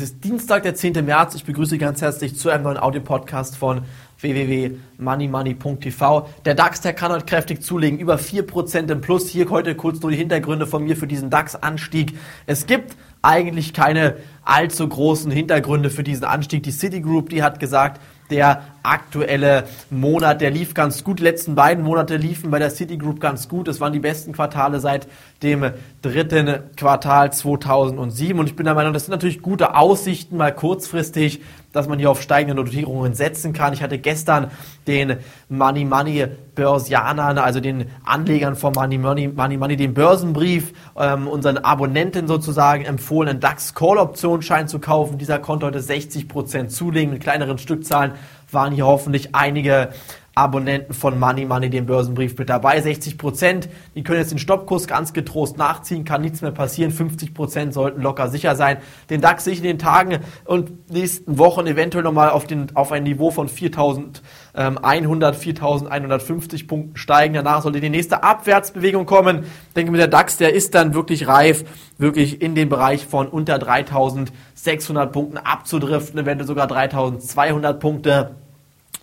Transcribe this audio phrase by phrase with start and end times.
[0.00, 1.04] ist Dienstag, der 10.
[1.04, 1.34] März.
[1.34, 3.82] Ich begrüße ganz herzlich zu einem neuen Audio-Podcast von
[4.20, 6.30] www.moneymoney.tv.
[6.46, 9.28] Der DAX, der kann heute kräftig zulegen, über 4% im Plus.
[9.28, 12.14] Hier heute kurz nur die Hintergründe von mir für diesen DAX-Anstieg.
[12.46, 16.62] Es gibt eigentlich keine allzu großen Hintergründe für diesen Anstieg.
[16.62, 18.00] Die Citigroup, die hat gesagt,
[18.32, 21.20] der aktuelle Monat, der lief ganz gut.
[21.20, 23.68] Die letzten beiden Monate liefen bei der Citigroup ganz gut.
[23.68, 25.06] Es waren die besten Quartale seit
[25.42, 25.70] dem
[26.02, 28.38] dritten Quartal 2007.
[28.38, 31.40] Und ich bin der Meinung, das sind natürlich gute Aussichten, mal kurzfristig,
[31.72, 33.72] dass man hier auf steigende Notierungen setzen kann.
[33.72, 34.50] Ich hatte gestern
[34.86, 35.16] den
[35.48, 41.58] Money Money Börsianern, also den Anlegern von Money Money, Money Money, den Börsenbrief, ähm, unseren
[41.58, 45.18] Abonnenten sozusagen empfohlen, einen DAX Call Optionsschein zu kaufen.
[45.18, 48.12] Dieser konnte heute 60 Prozent zulegen mit kleineren Stückzahlen
[48.52, 49.88] waren hier hoffentlich einige
[50.34, 52.80] Abonnenten von Money Money den Börsenbrief mit dabei.
[52.80, 56.90] 60 Prozent, die können jetzt den Stoppkurs ganz getrost nachziehen, kann nichts mehr passieren.
[56.90, 58.78] 50 Prozent sollten locker sicher sein.
[59.10, 63.02] Den DAX sich in den Tagen und nächsten Wochen eventuell nochmal auf, den, auf ein
[63.02, 67.34] Niveau von 4100, 4150 Punkten steigen.
[67.34, 69.44] Danach sollte die nächste Abwärtsbewegung kommen.
[69.68, 71.64] Ich denke, mit der DAX, der ist dann wirklich reif,
[71.98, 78.36] wirklich in den Bereich von unter 3600 Punkten abzudriften, eventuell sogar 3200 Punkte.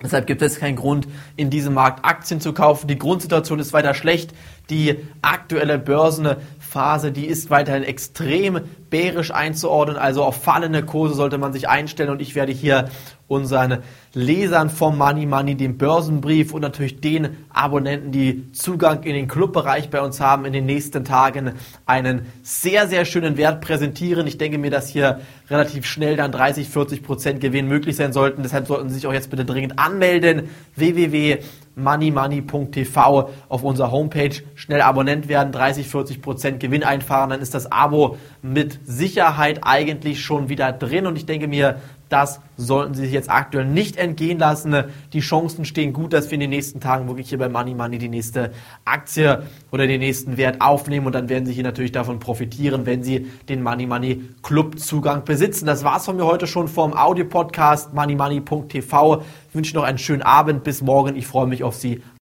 [0.02, 2.88] Deshalb gibt es keinen Grund, in diesem Markt Aktien zu kaufen.
[2.88, 4.34] Die Grundsituation ist weiter schlecht.
[4.70, 9.98] Die aktuelle Börsenphase, die ist weiterhin extrem bärisch einzuordnen.
[9.98, 12.10] Also auf fallende Kurse sollte man sich einstellen.
[12.10, 12.90] Und ich werde hier
[13.28, 13.80] unseren
[14.14, 19.92] Lesern vom Money Money, dem Börsenbrief und natürlich den Abonnenten, die Zugang in den Clubbereich
[19.92, 21.52] bei uns haben, in den nächsten Tagen
[21.86, 24.26] einen sehr, sehr schönen Wert präsentieren.
[24.26, 28.42] Ich denke mir, dass hier relativ schnell dann 30, 40 Prozent Gewinn möglich sein sollten.
[28.42, 30.50] Deshalb sollten Sie sich auch jetzt bitte dringend anmelden.
[30.76, 34.42] www.moneymoney.tv auf unserer Homepage.
[34.56, 37.30] Schnell Abonnent werden, 30, 40 Prozent Gewinn einfahren.
[37.30, 41.06] Dann ist das Abo mit Sicherheit eigentlich schon wieder drin.
[41.06, 41.80] Und ich denke mir,
[42.10, 44.76] das sollten Sie sich jetzt aktuell nicht entgehen lassen.
[45.14, 47.98] Die Chancen stehen gut, dass wir in den nächsten Tagen wirklich hier bei Money Money
[47.98, 48.52] die nächste
[48.84, 53.04] Aktie oder den nächsten Wert aufnehmen und dann werden Sie hier natürlich davon profitieren, wenn
[53.04, 55.66] Sie den Money Money Club Zugang besitzen.
[55.66, 59.24] Das war's von mir heute schon vom Audio Podcast moneymoney.tv.
[59.50, 60.64] Ich wünsche noch einen schönen Abend.
[60.64, 61.16] Bis morgen.
[61.16, 62.02] Ich freue mich auf Sie.